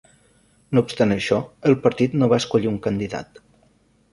No 0.77 0.81
obstant 0.85 1.13
això, 1.15 1.37
el 1.71 1.77
partit 1.85 2.15
no 2.23 2.31
va 2.33 2.41
escollir 2.45 2.73
un 2.73 2.81
candidat. 2.89 3.43